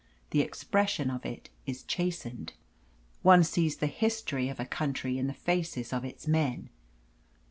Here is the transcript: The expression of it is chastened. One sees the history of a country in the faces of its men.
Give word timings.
The 0.31 0.41
expression 0.41 1.11
of 1.11 1.27
it 1.27 1.51
is 1.67 1.83
chastened. 1.83 2.53
One 3.21 3.43
sees 3.43 3.77
the 3.77 3.85
history 3.85 4.49
of 4.49 4.59
a 4.59 4.65
country 4.65 5.19
in 5.19 5.27
the 5.27 5.31
faces 5.35 5.93
of 5.93 6.03
its 6.03 6.27
men. 6.27 6.69